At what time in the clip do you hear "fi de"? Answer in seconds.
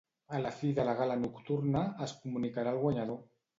0.61-0.85